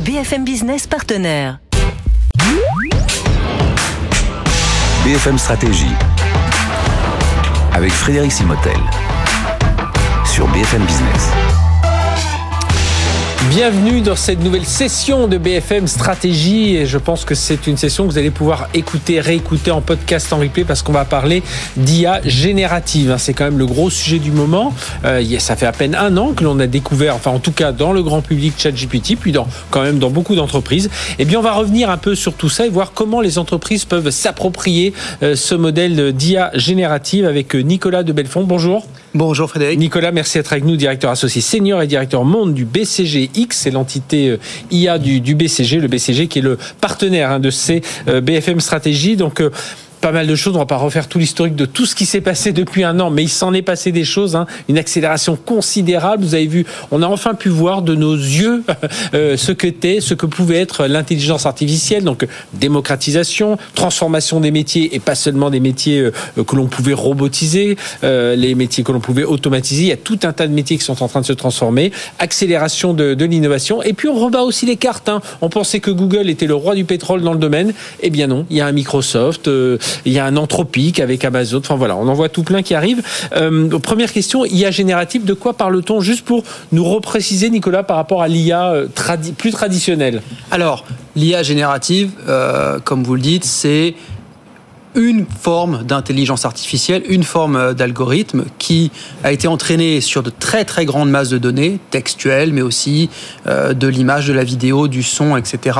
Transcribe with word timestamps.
BFM 0.00 0.44
Business 0.44 0.86
partenaire. 0.86 1.58
BFM 5.04 5.36
Stratégie. 5.36 5.92
Avec 7.74 7.92
Frédéric 7.92 8.32
Simotel. 8.32 8.78
Sur 10.24 10.48
BFM 10.48 10.82
Business. 10.84 11.41
Bienvenue 13.50 14.00
dans 14.00 14.16
cette 14.16 14.42
nouvelle 14.42 14.64
session 14.64 15.26
de 15.26 15.36
BFM 15.36 15.86
Stratégie 15.86 16.76
et 16.76 16.86
je 16.86 16.96
pense 16.96 17.24
que 17.24 17.34
c'est 17.34 17.66
une 17.66 17.76
session 17.76 18.06
que 18.06 18.12
vous 18.12 18.18
allez 18.18 18.30
pouvoir 18.30 18.68
écouter, 18.72 19.20
réécouter 19.20 19.70
en 19.70 19.80
podcast, 19.80 20.32
en 20.32 20.38
replay 20.38 20.64
parce 20.64 20.82
qu'on 20.82 20.92
va 20.92 21.04
parler 21.04 21.42
d'IA 21.76 22.20
générative. 22.24 23.10
Hein. 23.10 23.18
C'est 23.18 23.34
quand 23.34 23.44
même 23.44 23.58
le 23.58 23.66
gros 23.66 23.90
sujet 23.90 24.20
du 24.20 24.30
moment. 24.30 24.72
Euh, 25.04 25.22
ça 25.38 25.56
fait 25.56 25.66
à 25.66 25.72
peine 25.72 25.94
un 25.94 26.16
an 26.16 26.32
que 26.32 26.44
l'on 26.44 26.58
a 26.60 26.66
découvert, 26.66 27.16
enfin 27.16 27.32
en 27.32 27.40
tout 27.40 27.52
cas 27.52 27.72
dans 27.72 27.92
le 27.92 28.02
grand 28.02 28.22
public 28.22 28.54
ChatGPT, 28.56 29.16
puis 29.16 29.32
dans, 29.32 29.46
quand 29.70 29.82
même 29.82 29.98
dans 29.98 30.10
beaucoup 30.10 30.34
d'entreprises. 30.34 30.86
Et 30.86 31.22
eh 31.22 31.24
bien 31.24 31.38
on 31.40 31.42
va 31.42 31.52
revenir 31.52 31.90
un 31.90 31.98
peu 31.98 32.14
sur 32.14 32.34
tout 32.34 32.48
ça 32.48 32.64
et 32.64 32.70
voir 32.70 32.92
comment 32.92 33.20
les 33.20 33.38
entreprises 33.38 33.84
peuvent 33.84 34.10
s'approprier 34.10 34.94
euh, 35.22 35.36
ce 35.36 35.54
modèle 35.54 36.12
d'IA 36.12 36.52
générative 36.54 37.26
avec 37.26 37.54
euh, 37.54 37.60
Nicolas 37.60 38.02
de 38.04 38.12
Belfond. 38.12 38.44
Bonjour. 38.44 38.86
Bonjour 39.14 39.50
Frédéric. 39.50 39.78
Nicolas, 39.78 40.10
merci 40.10 40.38
d'être 40.38 40.52
avec 40.52 40.64
nous, 40.64 40.74
directeur 40.76 41.10
associé 41.10 41.42
senior 41.42 41.82
et 41.82 41.86
directeur 41.86 42.24
monde 42.24 42.54
du 42.54 42.64
BCGX, 42.64 43.48
c'est 43.50 43.70
l'entité 43.70 44.30
euh, 44.30 44.38
IA 44.70 44.98
du, 44.98 45.34
BCG, 45.34 45.80
le 45.80 45.88
BCG 45.88 46.28
qui 46.28 46.38
est 46.38 46.42
le 46.42 46.56
partenaire 46.80 47.32
hein, 47.32 47.38
de 47.38 47.50
ces 47.50 47.82
euh, 48.08 48.22
BFM 48.22 48.60
Stratégie. 48.60 49.16
Donc 49.16 49.42
euh, 49.42 49.50
pas 50.02 50.12
mal 50.12 50.26
de 50.26 50.34
choses. 50.34 50.56
On 50.56 50.58
va 50.58 50.66
pas 50.66 50.76
refaire 50.76 51.08
tout 51.08 51.18
l'historique 51.18 51.54
de 51.54 51.64
tout 51.64 51.86
ce 51.86 51.94
qui 51.94 52.04
s'est 52.04 52.20
passé 52.20 52.52
depuis 52.52 52.82
un 52.84 52.98
an, 53.00 53.08
mais 53.08 53.22
il 53.22 53.28
s'en 53.28 53.54
est 53.54 53.62
passé 53.62 53.92
des 53.92 54.04
choses. 54.04 54.36
Hein. 54.36 54.46
Une 54.68 54.76
accélération 54.76 55.36
considérable. 55.36 56.24
Vous 56.24 56.34
avez 56.34 56.48
vu, 56.48 56.66
on 56.90 57.02
a 57.02 57.06
enfin 57.06 57.34
pu 57.34 57.48
voir 57.48 57.82
de 57.82 57.94
nos 57.94 58.14
yeux 58.14 58.64
euh, 59.14 59.36
ce 59.36 59.52
que 59.52 59.66
était, 59.66 60.00
ce 60.00 60.14
que 60.14 60.26
pouvait 60.26 60.60
être 60.60 60.86
l'intelligence 60.86 61.46
artificielle. 61.46 62.02
Donc 62.02 62.26
démocratisation, 62.52 63.56
transformation 63.74 64.40
des 64.40 64.50
métiers 64.50 64.94
et 64.94 64.98
pas 64.98 65.14
seulement 65.14 65.50
des 65.50 65.60
métiers 65.60 66.00
euh, 66.00 66.44
que 66.44 66.56
l'on 66.56 66.66
pouvait 66.66 66.94
robotiser, 66.94 67.76
euh, 68.02 68.34
les 68.34 68.56
métiers 68.56 68.82
que 68.82 68.90
l'on 68.90 69.00
pouvait 69.00 69.24
automatiser. 69.24 69.82
Il 69.82 69.88
y 69.88 69.92
a 69.92 69.96
tout 69.96 70.18
un 70.24 70.32
tas 70.32 70.48
de 70.48 70.52
métiers 70.52 70.76
qui 70.76 70.84
sont 70.84 71.00
en 71.02 71.08
train 71.08 71.20
de 71.20 71.26
se 71.26 71.32
transformer. 71.32 71.92
Accélération 72.18 72.92
de, 72.92 73.14
de 73.14 73.24
l'innovation. 73.24 73.82
Et 73.84 73.92
puis 73.92 74.08
on 74.08 74.18
rebat 74.18 74.42
aussi 74.42 74.66
les 74.66 74.76
cartes. 74.76 75.08
Hein. 75.08 75.22
On 75.40 75.48
pensait 75.48 75.78
que 75.78 75.92
Google 75.92 76.28
était 76.28 76.46
le 76.46 76.56
roi 76.56 76.74
du 76.74 76.84
pétrole 76.84 77.22
dans 77.22 77.32
le 77.32 77.38
domaine. 77.38 77.72
Eh 78.00 78.10
bien 78.10 78.26
non, 78.26 78.46
il 78.50 78.56
y 78.56 78.60
a 78.60 78.66
un 78.66 78.72
Microsoft 78.72 79.48
il 80.04 80.12
y 80.12 80.18
a 80.18 80.24
un 80.24 80.36
anthropique 80.36 81.00
avec 81.00 81.24
Amazon. 81.24 81.58
Enfin 81.58 81.76
voilà, 81.76 81.96
on 81.96 82.08
en 82.08 82.14
voit 82.14 82.28
tout 82.28 82.42
plein 82.42 82.62
qui 82.62 82.74
arrivent. 82.74 83.02
Euh, 83.34 83.78
première 83.78 84.12
question, 84.12 84.44
IA 84.44 84.70
générative, 84.70 85.24
de 85.24 85.34
quoi 85.34 85.54
parle-t-on? 85.54 86.00
Juste 86.00 86.24
pour 86.24 86.44
nous 86.72 86.84
repréciser, 86.84 87.50
Nicolas, 87.50 87.82
par 87.82 87.96
rapport 87.96 88.22
à 88.22 88.28
l'IA 88.28 88.72
euh, 88.72 88.86
plus 89.36 89.50
traditionnelle. 89.52 90.22
Alors, 90.50 90.84
l'IA 91.16 91.42
générative, 91.42 92.10
euh, 92.28 92.78
comme 92.80 93.04
vous 93.04 93.14
le 93.14 93.20
dites, 93.20 93.44
c'est 93.44 93.94
une 94.94 95.26
forme 95.26 95.84
d'intelligence 95.84 96.44
artificielle, 96.44 97.02
une 97.08 97.22
forme 97.22 97.56
euh, 97.56 97.72
d'algorithme 97.72 98.44
qui 98.58 98.90
a 99.24 99.32
été 99.32 99.48
entraîné 99.48 100.00
sur 100.00 100.22
de 100.22 100.30
très 100.30 100.64
très 100.64 100.84
grandes 100.84 101.10
masses 101.10 101.30
de 101.30 101.38
données, 101.38 101.78
textuelles, 101.90 102.52
mais 102.52 102.62
aussi 102.62 103.10
euh, 103.46 103.72
de 103.72 103.86
l'image, 103.86 104.28
de 104.28 104.32
la 104.32 104.44
vidéo, 104.44 104.88
du 104.88 105.02
son, 105.02 105.36
etc., 105.36 105.78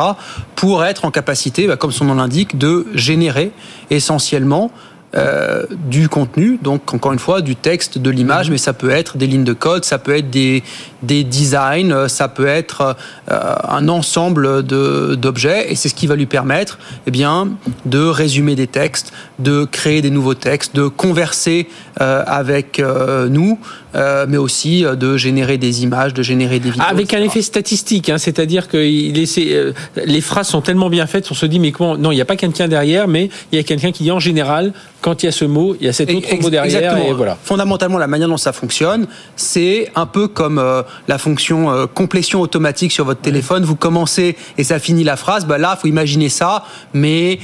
pour 0.56 0.84
être 0.84 1.04
en 1.04 1.10
capacité, 1.10 1.66
bah, 1.66 1.76
comme 1.76 1.92
son 1.92 2.06
nom 2.06 2.14
l'indique, 2.14 2.58
de 2.58 2.86
générer 2.94 3.52
essentiellement 3.90 4.70
euh, 5.14 5.66
du 5.90 6.08
contenu, 6.08 6.58
donc 6.62 6.94
encore 6.94 7.12
une 7.12 7.18
fois 7.18 7.42
du 7.42 7.54
texte, 7.54 7.98
de 7.98 8.08
l'image, 8.08 8.46
mhm. 8.46 8.52
mais 8.52 8.58
ça 8.58 8.72
peut 8.72 8.88
être 8.88 9.18
des 9.18 9.26
lignes 9.26 9.44
de 9.44 9.52
code, 9.52 9.84
ça 9.84 9.98
peut 9.98 10.16
être 10.16 10.30
des, 10.30 10.62
des 11.02 11.24
designs, 11.24 11.92
euh, 11.92 12.08
ça 12.08 12.28
peut 12.28 12.46
être 12.46 12.96
euh, 13.30 13.54
un 13.68 13.88
ensemble 13.88 14.62
d'objets, 14.62 15.70
et 15.70 15.74
c'est 15.74 15.88
ce 15.88 15.94
qui 15.94 16.06
va 16.06 16.16
lui 16.16 16.26
permettre 16.26 16.78
eh 17.06 17.10
bien, 17.10 17.50
de 17.86 18.04
résumer 18.04 18.54
des 18.54 18.66
textes, 18.66 19.12
de 19.38 19.64
créer 19.64 20.02
des 20.02 20.10
nouveaux 20.10 20.34
textes, 20.34 20.74
de 20.74 20.88
converser 20.88 21.68
avec 21.98 22.82
nous, 23.30 23.58
mais 23.94 24.36
aussi 24.36 24.82
de 24.82 25.16
générer 25.16 25.58
des 25.58 25.82
images, 25.82 26.14
de 26.14 26.22
générer 26.22 26.58
des 26.58 26.70
vidéos. 26.70 26.84
Avec 26.88 27.14
un 27.14 27.22
effet 27.22 27.42
statistique, 27.42 28.08
hein, 28.08 28.18
c'est-à-dire 28.18 28.68
que 28.68 28.78
les 28.78 30.20
phrases 30.20 30.48
sont 30.48 30.62
tellement 30.62 30.90
bien 30.90 31.06
faites, 31.06 31.30
on 31.30 31.34
se 31.34 31.46
dit 31.46 31.58
mais 31.58 31.72
comment 31.72 31.96
Non, 31.96 32.12
il 32.12 32.16
n'y 32.16 32.20
a 32.20 32.24
pas 32.24 32.36
quelqu'un 32.36 32.68
derrière, 32.68 33.08
mais 33.08 33.30
il 33.52 33.56
y 33.56 33.58
a 33.58 33.62
quelqu'un 33.62 33.92
qui 33.92 34.04
dit 34.04 34.10
en 34.10 34.20
général 34.20 34.72
quand 35.02 35.22
il 35.22 35.26
y 35.26 35.28
a 35.28 35.32
ce 35.32 35.44
mot, 35.44 35.76
il 35.78 35.86
y 35.86 35.88
a 35.88 35.92
cet 35.92 36.10
autre 36.10 36.28
mot 36.40 36.48
derrière. 36.48 36.96
Et 36.96 37.12
voilà. 37.12 37.36
Fondamentalement, 37.42 37.98
la 37.98 38.06
manière 38.06 38.28
dont 38.28 38.36
ça 38.36 38.52
fonctionne, 38.52 39.06
c'est 39.36 39.90
un 39.94 40.06
peu 40.06 40.28
comme 40.28 40.58
euh, 40.58 40.82
la 41.08 41.18
fonction 41.18 41.70
euh, 41.70 41.86
complétion 41.86 42.40
automatique 42.40 42.92
sur 42.92 43.04
votre 43.04 43.20
téléphone. 43.20 43.64
Vous 43.64 43.76
commencez 43.76 44.36
et 44.58 44.64
ça 44.64 44.78
finit 44.78 45.04
la 45.04 45.16
phrase. 45.16 45.46
Bah 45.46 45.58
là, 45.58 45.76
faut 45.76 45.88
imaginer 45.88 46.28
ça, 46.28 46.64
mais 46.94 47.38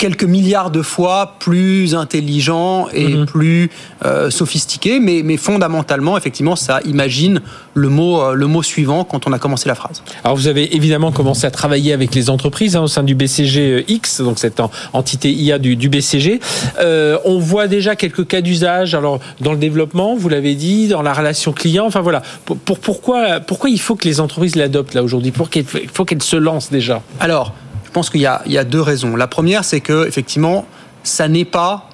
quelques 0.00 0.24
milliards 0.24 0.70
de 0.70 0.80
fois 0.80 1.34
plus 1.38 1.94
intelligent 1.94 2.88
et 2.88 3.08
mhm. 3.08 3.26
plus 3.26 3.70
euh, 4.06 4.30
sophistiqué, 4.30 4.98
mais, 4.98 5.20
mais 5.22 5.36
fondamentalement, 5.36 6.16
effectivement, 6.16 6.56
ça 6.56 6.80
imagine 6.86 7.42
le 7.74 7.90
mot, 7.90 8.22
euh, 8.22 8.32
le 8.32 8.46
mot 8.46 8.62
suivant 8.62 9.04
quand 9.04 9.26
on 9.26 9.32
a 9.34 9.38
commencé 9.38 9.68
la 9.68 9.74
phrase. 9.74 10.02
Alors 10.24 10.36
vous 10.38 10.48
avez 10.48 10.74
évidemment 10.74 11.12
commencé 11.12 11.46
à 11.46 11.50
travailler 11.50 11.92
avec 11.92 12.14
les 12.14 12.30
entreprises 12.30 12.76
hein, 12.76 12.80
au 12.80 12.88
sein 12.88 13.02
du 13.02 13.14
BCG 13.14 13.84
X, 13.88 14.22
donc 14.22 14.38
cette 14.38 14.62
entité 14.94 15.30
IA 15.30 15.58
du, 15.58 15.76
du 15.76 15.90
BCG. 15.90 16.40
Euh, 16.80 17.18
on 17.26 17.38
voit 17.38 17.68
déjà 17.68 17.94
quelques 17.94 18.26
cas 18.26 18.40
d'usage, 18.40 18.94
alors 18.94 19.20
dans 19.42 19.52
le 19.52 19.58
développement, 19.58 20.16
vous 20.16 20.30
l'avez 20.30 20.54
dit, 20.54 20.88
dans 20.88 21.02
la 21.02 21.12
relation 21.12 21.52
client, 21.52 21.84
enfin 21.84 22.00
voilà. 22.00 22.22
Pour, 22.46 22.78
pourquoi, 22.78 23.40
pourquoi 23.40 23.68
il 23.68 23.80
faut 23.80 23.96
que 23.96 24.08
les 24.08 24.18
entreprises 24.18 24.56
l'adoptent 24.56 24.94
là 24.94 25.02
aujourd'hui? 25.02 25.30
Pour 25.30 25.50
qu'il 25.50 25.66
faut 25.66 26.06
qu'elles 26.06 26.22
se 26.22 26.36
lancent 26.36 26.70
déjà? 26.70 27.02
Alors, 27.20 27.52
je 27.90 27.94
pense 27.94 28.08
qu'il 28.08 28.20
y, 28.20 28.26
a 28.26 28.64
deux 28.64 28.80
raisons. 28.80 29.16
La 29.16 29.26
première, 29.26 29.64
c'est 29.64 29.80
que 29.80 30.06
effectivement, 30.06 30.64
ça 31.02 31.26
n'est 31.26 31.44
pas 31.44 31.90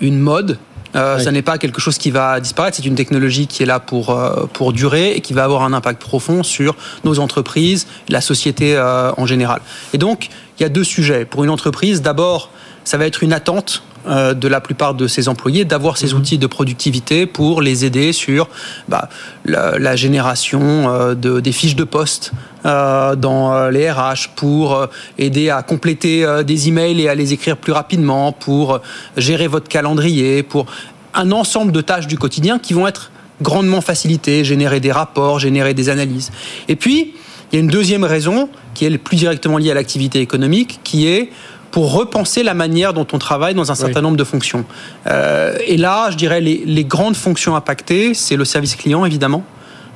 une 0.00 0.18
mode. 0.18 0.58
Euh, 0.96 1.18
Ça 1.18 1.32
n'est 1.32 1.42
pas 1.42 1.58
quelque 1.58 1.82
chose 1.82 1.98
qui 1.98 2.10
va 2.10 2.40
disparaître. 2.40 2.78
C'est 2.78 2.86
une 2.86 2.94
technologie 2.94 3.46
qui 3.46 3.62
est 3.62 3.66
là 3.66 3.78
pour 3.78 4.08
euh, 4.08 4.46
pour 4.54 4.72
durer 4.72 5.12
et 5.12 5.20
qui 5.20 5.34
va 5.34 5.44
avoir 5.44 5.62
un 5.62 5.74
impact 5.74 6.00
profond 6.00 6.42
sur 6.42 6.76
nos 7.04 7.18
entreprises, 7.18 7.86
la 8.08 8.22
société 8.22 8.74
euh, 8.74 9.12
en 9.18 9.26
général. 9.26 9.60
Et 9.92 9.98
donc, 9.98 10.30
il 10.58 10.62
y 10.62 10.66
a 10.66 10.70
deux 10.70 10.84
sujets. 10.84 11.26
Pour 11.26 11.44
une 11.44 11.50
entreprise, 11.50 12.00
d'abord, 12.00 12.48
ça 12.84 12.96
va 12.96 13.04
être 13.04 13.22
une 13.22 13.34
attente 13.34 13.82
euh, 14.06 14.34
de 14.34 14.48
la 14.48 14.60
plupart 14.60 14.94
de 14.94 15.06
ses 15.06 15.28
employés 15.28 15.64
d'avoir 15.64 15.96
ces 15.96 16.08
mhm. 16.08 16.20
outils 16.20 16.38
de 16.38 16.46
productivité 16.46 17.26
pour 17.26 17.62
les 17.62 17.84
aider 17.84 18.12
sur 18.12 18.48
bah, 18.86 19.08
la, 19.46 19.96
génération 19.96 20.60
euh, 20.90 21.14
de, 21.14 21.40
des 21.40 21.52
fiches 21.52 21.76
de 21.76 21.84
poste 21.84 22.32
euh, 22.66 23.16
dans 23.16 23.68
les 23.70 23.90
RH, 23.90 24.30
pour 24.36 24.86
aider 25.16 25.48
à 25.48 25.62
compléter 25.62 26.26
des 26.46 26.68
emails 26.68 27.00
et 27.00 27.08
à 27.08 27.14
les 27.14 27.32
écrire 27.32 27.56
plus 27.56 27.72
rapidement, 27.72 28.32
pour 28.32 28.80
gérer 29.16 29.46
votre 29.46 29.68
calendrier, 29.68 30.42
pour 30.42 30.66
un 31.14 31.32
ensemble 31.32 31.72
de 31.72 31.80
tâches 31.80 32.06
du 32.06 32.18
quotidien 32.18 32.58
qui 32.58 32.74
vont 32.74 32.86
être 32.86 33.10
grandement 33.40 33.80
facilitées, 33.80 34.44
générer 34.44 34.80
des 34.80 34.92
rapports, 34.92 35.38
générer 35.38 35.74
des 35.74 35.88
analyses. 35.88 36.30
Et 36.68 36.76
puis, 36.76 37.14
il 37.52 37.56
y 37.56 37.58
a 37.58 37.60
une 37.60 37.70
deuxième 37.70 38.04
raison 38.04 38.48
qui 38.74 38.84
est 38.84 38.98
plus 38.98 39.16
directement 39.16 39.58
liée 39.58 39.70
à 39.70 39.74
l'activité 39.74 40.20
économique, 40.20 40.80
qui 40.82 41.06
est 41.06 41.30
pour 41.74 41.92
repenser 41.92 42.44
la 42.44 42.54
manière 42.54 42.92
dont 42.92 43.06
on 43.12 43.18
travaille 43.18 43.52
dans 43.52 43.72
un 43.72 43.74
certain 43.74 44.00
nombre 44.00 44.16
de 44.16 44.22
fonctions. 44.22 44.64
Euh, 45.08 45.58
et 45.66 45.76
là, 45.76 46.08
je 46.12 46.16
dirais 46.16 46.40
les, 46.40 46.62
les 46.64 46.84
grandes 46.84 47.16
fonctions 47.16 47.56
impactées, 47.56 48.14
c'est 48.14 48.36
le 48.36 48.44
service 48.44 48.76
client 48.76 49.04
évidemment. 49.04 49.42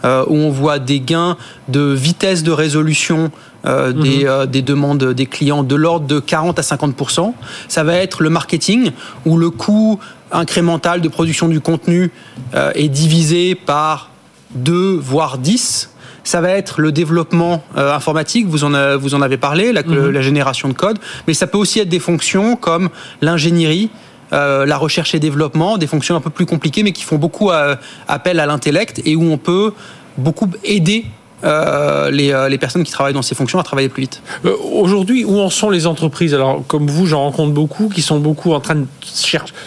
Euh, 0.04 0.24
où 0.28 0.34
on 0.36 0.50
voit 0.50 0.78
des 0.78 1.00
gains 1.00 1.36
de 1.66 1.80
vitesse 1.80 2.44
de 2.44 2.52
résolution 2.52 3.32
euh, 3.66 3.92
mhm. 3.92 4.02
des, 4.02 4.26
euh, 4.26 4.46
des, 4.46 4.62
demandes 4.62 5.12
des 5.12 5.26
clients 5.26 5.64
de 5.64 5.74
l'ordre 5.74 6.06
de 6.06 6.20
40 6.20 6.56
à 6.58 6.62
50% 6.62 7.32
Ça 7.66 7.82
va 7.82 7.94
être 7.94 8.22
le 8.22 8.30
marketing, 8.30 8.92
où 9.26 9.36
le 9.36 9.50
coût 9.50 9.98
incrémental 10.30 11.00
de 11.00 11.08
production 11.08 11.48
du 11.48 11.60
contenu 11.60 12.12
euh, 12.54 12.70
est 12.74 12.88
divisé 12.88 13.56
par 13.56 14.10
2 14.54 14.96
voire 14.96 15.38
10 15.38 15.90
ça 16.28 16.42
va 16.42 16.50
être 16.50 16.82
le 16.82 16.92
développement 16.92 17.64
euh, 17.78 17.94
informatique, 17.94 18.46
vous 18.46 18.62
en, 18.62 18.98
vous 18.98 19.14
en 19.14 19.22
avez 19.22 19.38
parlé, 19.38 19.72
mhm. 19.72 20.10
la, 20.10 20.20
génération 20.20 20.68
de 20.68 20.74
code, 20.74 20.98
mais 21.26 21.32
ça 21.32 21.46
peut 21.46 21.56
aussi 21.56 21.80
être 21.80 21.88
des 21.88 22.00
fonctions 22.00 22.54
comme 22.54 22.90
l'ingénierie, 23.22 23.88
euh, 24.34 24.66
la 24.66 24.76
recherche 24.76 25.14
et 25.14 25.20
développement, 25.20 25.78
des 25.78 25.86
fonctions 25.86 26.16
un 26.16 26.20
peu 26.20 26.28
plus 26.28 26.44
compliquées, 26.44 26.82
mais 26.82 26.92
qui 26.92 27.04
font 27.04 27.16
beaucoup 27.16 27.50
euh, 27.50 27.76
appel 28.08 28.40
à 28.40 28.46
l'intellect 28.46 29.00
et 29.06 29.16
où 29.16 29.22
on 29.22 29.38
peut 29.38 29.72
beaucoup 30.18 30.50
aider 30.64 31.06
euh, 31.44 32.10
les, 32.10 32.32
euh, 32.32 32.48
les, 32.48 32.58
personnes 32.58 32.82
qui 32.82 32.92
travaillent 32.92 33.14
dans 33.14 33.22
ces 33.22 33.34
fonctions 33.34 33.58
à 33.58 33.62
travailler 33.62 33.88
plus 33.88 34.02
vite. 34.02 34.22
Euh, 34.44 34.54
aujourd'hui, 34.72 35.24
où 35.24 35.38
en 35.38 35.50
sont 35.50 35.70
les 35.70 35.86
entreprises? 35.86 36.34
Alors, 36.34 36.64
comme 36.66 36.88
vous, 36.88 37.06
j'en 37.06 37.20
rencontre 37.20 37.52
beaucoup 37.52 37.88
qui 37.88 38.02
sont 38.02 38.18
beaucoup 38.18 38.52
en 38.52 38.60
train 38.60 38.74
de, 38.74 38.86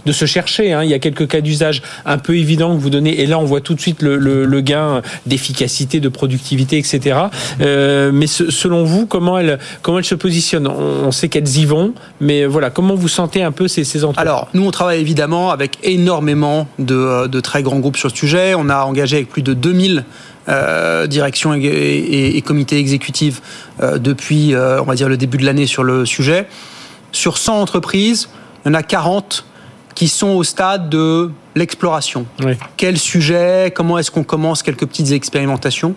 de 0.06 0.12
se 0.12 0.25
chercher. 0.25 0.73
Hein. 0.73 0.83
Il 0.83 0.89
y 0.89 0.94
a 0.94 1.00
quelques 1.00 1.27
cas 1.27 1.41
d'usage 1.41 1.81
un 2.06 2.18
peu 2.18 2.35
évidents 2.35 2.75
que 2.75 2.81
vous 2.81 2.89
donnez, 2.89 3.21
et 3.21 3.25
là, 3.25 3.39
on 3.39 3.45
voit 3.45 3.62
tout 3.62 3.73
de 3.73 3.81
suite 3.81 4.01
le, 4.01 4.18
le, 4.18 4.45
le 4.45 4.62
gain 4.62 5.01
d'efficacité, 5.25 6.00
de 6.00 6.09
productivité, 6.09 6.77
etc. 6.77 7.18
Euh, 7.62 8.12
mais 8.13 8.27
selon 8.27 8.83
vous, 8.83 9.06
comment 9.06 9.38
elles, 9.38 9.59
comment 9.81 10.00
elles 10.00 10.06
se 10.06 10.15
positionnent? 10.15 10.68
On, 10.68 11.12
sait 11.12 11.29
qu'elles 11.29 11.57
y 11.57 11.65
vont, 11.65 11.94
mais 12.19 12.45
voilà, 12.45 12.69
comment 12.69 12.95
vous 12.95 13.09
sentez 13.09 13.44
un 13.44 13.51
peu 13.51 13.68
ces, 13.68 13.83
ces 13.83 14.03
entreprises? 14.03 14.21
Alors, 14.21 14.47
nous, 14.53 14.65
on 14.65 14.71
travaille 14.71 15.00
évidemment 15.00 15.51
avec 15.51 15.77
énormément 15.83 16.68
de, 16.79 17.27
de 17.27 17.39
très 17.39 17.63
grands 17.63 17.79
groupes 17.79 17.97
sur 17.97 18.12
ce 18.12 18.15
sujet. 18.15 18.56
On 18.56 18.69
a 18.69 18.83
engagé 18.83 19.18
avec 19.18 19.29
plus 19.29 19.41
de 19.41 19.53
2000 19.53 20.06
direction 20.47 21.53
et, 21.53 22.41
comité 22.45 22.77
exécutif 22.77 23.41
depuis, 23.79 24.53
on 24.55 24.83
va 24.83 24.95
dire, 24.95 25.09
le 25.09 25.17
début 25.17 25.38
de 25.38 25.45
l'année 25.45 25.67
sur 25.67 25.83
le 25.83 26.05
sujet. 26.05 26.47
Sur 27.11 27.38
100 27.38 27.61
entreprises, 27.61 28.29
il 28.65 28.69
y 28.69 28.71
en 28.71 28.73
a 28.73 28.83
40 28.83 29.45
qui 29.95 30.07
sont 30.07 30.29
au 30.29 30.43
stade 30.43 30.89
de 30.89 31.31
l'exploration. 31.55 32.25
Quel 32.77 32.97
sujet 32.97 33.71
Comment 33.75 33.97
est-ce 33.97 34.11
qu'on 34.11 34.23
commence 34.23 34.63
quelques 34.63 34.85
petites 34.85 35.11
expérimentations 35.11 35.95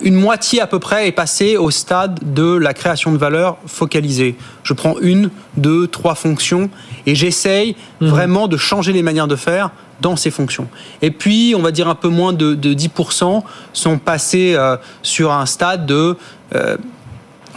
une 0.00 0.14
moitié 0.14 0.60
à 0.60 0.66
peu 0.66 0.78
près 0.78 1.08
est 1.08 1.12
passée 1.12 1.56
au 1.56 1.70
stade 1.70 2.34
de 2.34 2.56
la 2.56 2.74
création 2.74 3.12
de 3.12 3.18
valeur 3.18 3.56
focalisée. 3.66 4.36
Je 4.62 4.72
prends 4.72 4.98
une, 5.00 5.30
deux, 5.56 5.86
trois 5.86 6.14
fonctions 6.14 6.70
et 7.06 7.14
j'essaye 7.14 7.76
mhm. 8.00 8.08
vraiment 8.08 8.48
de 8.48 8.56
changer 8.56 8.92
les 8.92 9.02
manières 9.02 9.28
de 9.28 9.36
faire 9.36 9.70
dans 10.00 10.16
ces 10.16 10.30
fonctions. 10.30 10.68
Et 11.00 11.10
puis, 11.10 11.54
on 11.56 11.62
va 11.62 11.70
dire 11.70 11.88
un 11.88 11.94
peu 11.94 12.08
moins 12.08 12.32
de, 12.32 12.54
10% 12.54 13.42
sont 13.72 13.98
passés 13.98 14.54
euh, 14.54 14.76
sur 15.02 15.32
un 15.32 15.46
stade 15.46 15.86
de 15.86 16.16
euh, 16.54 16.76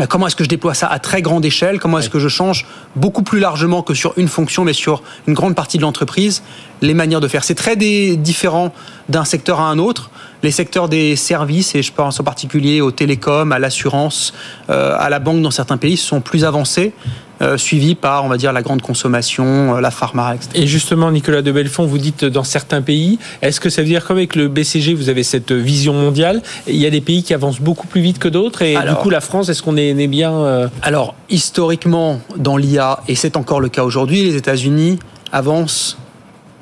comment 0.07 0.27
est-ce 0.27 0.35
que 0.35 0.43
je 0.43 0.49
déploie 0.49 0.73
ça 0.73 0.87
à 0.87 0.99
très 0.99 1.21
grande 1.21 1.43
échelle? 1.43 1.79
Comment 1.79 1.99
est-ce 1.99 2.09
que 2.09 2.19
je 2.19 2.29
change 2.29 2.65
beaucoup 2.95 3.23
plus 3.23 3.39
largement 3.39 3.81
que 3.81 3.93
sur 3.93 4.13
une 4.17 4.27
fonction, 4.27 4.63
mais 4.63 4.73
sur 4.73 5.03
une 5.27 5.33
grande 5.33 5.55
partie 5.55 5.77
de 5.77 5.81
l'entreprise, 5.81 6.43
les 6.81 6.93
manières 6.93 7.19
de 7.19 7.27
faire? 7.27 7.43
C'est 7.43 7.55
très 7.55 7.75
différent 7.75 8.73
d'un 9.09 9.25
secteur 9.25 9.59
à 9.59 9.69
un 9.69 9.77
autre 9.77 10.09
les 10.43 10.51
secteurs 10.51 10.89
des 10.89 11.15
services, 11.15 11.75
et 11.75 11.81
je 11.81 11.91
pense 11.91 12.19
en 12.19 12.23
particulier 12.23 12.81
aux 12.81 12.91
télécoms, 12.91 13.51
à 13.51 13.59
l'assurance, 13.59 14.33
euh, 14.69 14.95
à 14.97 15.09
la 15.09 15.19
banque 15.19 15.41
dans 15.41 15.51
certains 15.51 15.77
pays, 15.77 15.97
sont 15.97 16.21
plus 16.21 16.45
avancés. 16.45 16.93
Euh, 17.41 17.57
suivis 17.57 17.95
par, 17.95 18.25
on 18.25 18.27
va 18.27 18.35
dire, 18.35 18.51
la 18.51 18.61
grande 18.61 18.81
consommation, 18.81 19.77
euh, 19.77 19.79
la 19.79 19.91
pharma, 19.91 20.35
etc. 20.35 20.49
Et 20.55 20.67
justement, 20.67 21.09
Nicolas 21.09 21.41
de 21.41 21.53
Belfond, 21.53 21.85
vous 21.85 21.97
dites 21.97 22.25
dans 22.25 22.43
certains 22.43 22.81
pays, 22.81 23.17
est-ce 23.41 23.61
que 23.61 23.69
ça 23.69 23.81
veut 23.81 23.87
dire 23.87 24.05
qu'avec 24.05 24.35
le 24.35 24.49
BCG, 24.49 24.93
vous 24.93 25.07
avez 25.07 25.23
cette 25.23 25.53
vision 25.53 25.93
mondiale 25.93 26.41
Il 26.67 26.75
y 26.75 26.85
a 26.85 26.89
des 26.89 26.99
pays 26.99 27.23
qui 27.23 27.33
avancent 27.33 27.61
beaucoup 27.61 27.87
plus 27.87 28.01
vite 28.01 28.19
que 28.19 28.27
d'autres, 28.27 28.61
et 28.61 28.75
du 28.75 28.93
coup, 28.95 29.09
la 29.09 29.21
France, 29.21 29.47
est-ce 29.47 29.63
qu'on 29.63 29.77
est, 29.77 30.07
bien 30.07 30.69
Alors, 30.81 31.15
historiquement, 31.29 32.19
dans 32.35 32.57
l'IA, 32.57 32.99
et 33.07 33.15
c'est 33.15 33.37
encore 33.37 33.61
le 33.61 33.69
cas 33.69 33.85
aujourd'hui, 33.85 34.21
les 34.23 34.35
États-Unis 34.35 34.99
avancent 35.31 35.97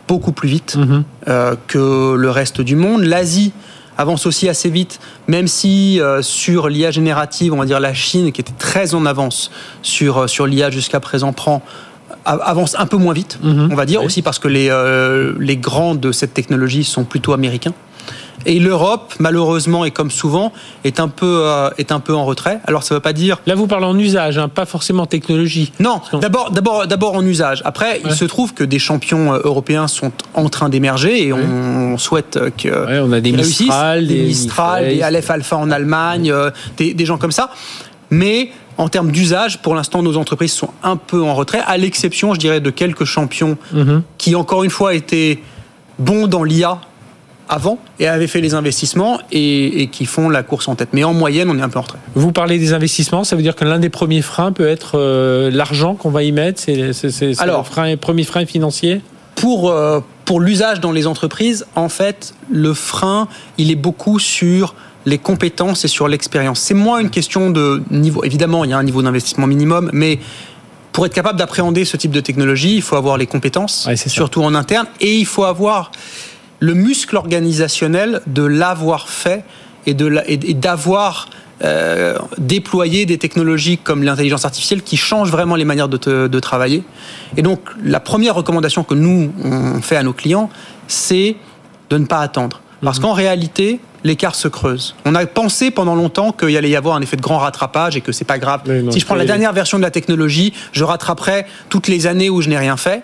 beaucoup 0.08 0.32
plus 0.32 0.48
vite 0.48 0.76
mhm. 0.76 1.04
que 1.68 2.14
le 2.14 2.30
reste 2.30 2.62
du 2.62 2.76
monde. 2.76 3.02
L'Asie 3.02 3.52
avance 3.98 4.26
aussi 4.26 4.48
assez 4.48 4.70
vite, 4.70 5.00
même 5.28 5.48
si 5.48 6.00
euh, 6.00 6.22
sur 6.22 6.70
l'IA 6.70 6.92
générative, 6.92 7.54
on 7.54 7.58
va 7.58 7.66
dire 7.66 7.80
la 7.80 7.94
Chine, 7.94 8.32
qui 8.32 8.42
était 8.42 8.54
très 8.58 8.94
en 8.94 9.06
avance 9.06 9.52
sur, 9.82 10.20
euh, 10.20 10.28
sur 10.28 10.48
l'IA 10.48 10.70
jusqu'à 10.70 11.00
présent, 11.00 11.34
prend 11.34 11.62
avance 12.26 12.76
un 12.78 12.86
peu 12.88 12.98
moins 12.98 13.14
vite, 13.14 13.40
mhm. 13.42 13.70
on 13.72 13.76
va 13.76 13.86
dire, 13.86 14.04
aussi 14.04 14.22
parce 14.22 14.40
que 14.40 14.48
les, 14.48 14.70
euh, 14.70 15.34
les 15.40 15.58
grands 15.58 15.96
de 15.96 16.12
cette 16.12 16.34
technologie 16.34 16.84
sont 16.84 17.06
plutôt 17.06 17.34
américains. 17.34 17.74
Et 18.48 18.60
l'Europe, 18.60 19.14
malheureusement, 19.20 19.84
et 19.84 19.92
comme 19.92 20.10
souvent, 20.10 20.54
est 20.86 21.02
un 21.02 21.10
peu, 21.10 21.42
euh, 21.44 21.70
est 21.78 21.92
un 21.92 22.00
peu 22.00 22.16
en 22.16 22.26
retrait. 22.26 22.60
Alors, 22.66 22.82
ça 22.82 22.96
ne 22.96 22.98
veut 22.98 23.02
pas 23.02 23.12
dire. 23.12 23.40
Là, 23.46 23.56
vous 23.56 23.68
parlez 23.68 23.86
en 23.86 24.00
usage, 24.00 24.38
hein, 24.38 24.48
pas 24.48 24.66
forcément 24.66 25.06
technologie. 25.06 25.74
Non, 25.82 26.02
d'abord, 26.14 26.50
d'abord, 26.52 26.88
d'abord 26.88 27.16
en 27.16 27.26
usage. 27.26 27.62
Après, 27.66 28.02
il 28.06 28.14
se 28.14 28.24
trouve 28.24 28.54
que 28.54 28.64
des 28.64 28.80
champions 28.80 29.34
euh, 29.34 29.40
européens 29.44 29.90
sont 29.90 30.14
en 30.34 30.48
train 30.48 30.70
d'émerger 30.70 31.28
et 31.28 31.34
on, 31.34 31.98
souhaite 31.98 32.40
que. 32.58 32.70
Ouais, 32.70 33.00
on 33.00 33.12
a 33.12 33.20
des 33.20 33.34
Mistral, 33.34 34.08
des, 34.08 34.24
Mistral, 34.24 34.88
des 34.88 35.02
Aleph 35.02 35.30
Alpha 35.30 35.58
en 35.58 35.70
Allemagne, 35.70 36.32
euh, 36.32 36.50
des, 36.78 36.94
des 36.94 37.06
gens 37.06 37.18
comme 37.18 37.32
ça. 37.32 37.52
Mais 38.12 38.52
en 38.78 38.88
termes 38.88 39.12
d'usage, 39.12 39.62
pour 39.62 39.76
l'instant, 39.76 40.04
nos 40.04 40.16
entreprises 40.16 40.54
sont 40.54 40.70
un 40.84 40.96
peu 40.96 41.22
en 41.22 41.34
retrait, 41.34 41.62
à 41.66 41.78
l'exception, 41.78 42.34
je 42.34 42.40
dirais, 42.40 42.62
de 42.62 42.70
quelques 42.70 43.06
champions 43.06 43.58
mhm. 43.74 44.04
qui, 44.18 44.36
encore 44.36 44.64
une 44.64 44.70
fois, 44.70 44.94
étaient 44.94 45.40
bons 46.00 46.28
dans 46.28 46.44
l'IA 46.44 46.80
avant 47.50 47.80
et 48.00 48.08
avaient 48.08 48.28
fait 48.28 48.42
les 48.42 48.54
investissements 48.54 49.20
et, 49.32 49.90
qui 49.92 50.06
font 50.06 50.30
la 50.30 50.44
course 50.44 50.68
en 50.68 50.76
tête. 50.76 50.90
Mais 50.94 51.04
en 51.04 51.14
moyenne, 51.14 51.50
on 51.50 51.58
est 51.58 51.62
un 51.62 51.70
peu 51.70 51.80
en 51.80 51.84
retrait. 51.84 52.00
Vous 52.16 52.32
parlez 52.32 52.60
des 52.60 52.74
investissements, 52.74 53.24
ça 53.24 53.36
veut 53.36 53.42
dire 53.42 53.56
que 53.56 53.66
l'un 53.66 53.80
des 53.80 53.90
premiers 53.90 54.22
freins 54.22 54.52
peut 54.52 54.68
être 54.68 54.98
euh, 54.98 55.50
l'argent 55.52 55.96
qu'on 55.96 56.10
va 56.10 56.24
y 56.24 56.32
mettre 56.32 56.62
C'est 56.62 57.40
Alors, 57.40 57.60
le 57.60 57.64
frein, 57.64 57.98
premier 57.98 58.24
frein 58.24 58.46
financier? 58.46 59.02
Pour, 59.36 59.70
euh, 59.70 60.00
pour 60.26 60.40
l'usage 60.40 60.80
dans 60.80 60.92
les 60.92 61.06
entreprises, 61.06 61.68
en 61.76 61.90
fait, 61.90 62.34
le 62.50 62.74
frein, 62.74 63.28
il 63.58 63.70
est 63.70 63.76
beaucoup 63.76 64.20
sur 64.20 64.74
les 65.06 65.20
compétences 65.20 65.86
et 65.86 65.88
sur 65.88 66.08
l'expérience. 66.08 66.60
C'est 66.60 66.74
moins 66.74 67.00
une 67.00 67.12
question 67.12 67.50
de 67.52 67.82
niveau. 67.92 68.24
Évidemment, 68.24 68.66
il 68.66 68.72
y 68.72 68.74
a 68.74 68.78
un 68.78 68.84
niveau 68.84 69.02
d'investissement 69.02 69.48
minimum, 69.48 69.90
mais 69.94 70.20
pour 70.92 71.06
être 71.06 71.14
capable 71.14 71.38
d'appréhender 71.38 71.86
ce 71.86 71.96
type 71.96 72.12
de 72.12 72.20
technologie, 72.20 72.76
il 72.76 72.82
faut 72.82 72.96
avoir 72.96 73.18
les 73.18 73.28
compétences, 73.28 73.88
surtout 74.08 74.42
en 74.42 74.56
interne, 74.56 74.88
et 75.00 75.16
il 75.16 75.28
faut 75.28 75.44
avoir 75.44 75.92
le 76.60 76.74
muscle 76.74 77.16
organisationnel 77.16 78.22
de 78.28 78.44
l'avoir 78.44 79.10
fait 79.10 79.44
et 79.86 79.94
d'avoir 79.94 81.30
euh, 81.64 82.18
déployé 82.38 83.06
des 83.06 83.18
technologies 83.18 83.78
comme 83.78 84.04
l'intelligence 84.04 84.46
artificielle 84.46 84.84
qui 84.84 84.98
changent 84.98 85.32
vraiment 85.32 85.56
les 85.56 85.66
manières 85.66 85.88
de, 85.88 86.40
travailler. 86.40 86.84
Et 87.36 87.42
donc, 87.42 87.62
la 87.84 88.00
première 88.00 88.36
recommandation 88.36 88.84
que 88.84 88.94
nous, 88.94 89.32
on 89.44 89.82
fait 89.82 89.96
à 89.96 90.04
nos 90.04 90.14
clients, 90.14 90.50
c'est 90.88 91.36
de 91.90 91.98
ne 91.98 92.06
pas 92.06 92.20
attendre. 92.20 92.62
Parce 92.82 92.98
mhm. 92.98 93.06
qu'en 93.06 93.14
réalité, 93.14 93.80
l'écart 94.04 94.36
se 94.36 94.48
creuse. 94.48 94.94
On 95.06 95.16
a 95.16 95.26
pensé 95.26 95.72
pendant 95.72 95.96
longtemps 95.96 96.32
qu'il 96.32 96.56
allait 96.56 96.70
y 96.70 96.76
avoir 96.76 96.96
un 96.96 97.02
effet 97.02 97.18
de 97.18 97.22
grand 97.22 97.40
rattrapage 97.40 97.96
et 97.96 98.02
que 98.02 98.12
c'est 98.12 98.26
pas 98.26 98.38
grave. 98.38 98.62
si 98.92 99.00
je 99.00 99.06
prends 99.06 99.16
la 99.16 99.26
dernière 99.26 99.54
version 99.54 99.80
de 99.80 99.84
la 99.84 99.92
technologie, 99.92 100.54
je 100.74 100.84
rattraperai 100.84 101.46
toutes 101.70 101.88
les 101.88 102.08
années 102.08 102.30
où 102.30 102.42
je 102.42 102.50
n'ai 102.50 102.58
rien 102.58 102.78
fait. 102.78 103.04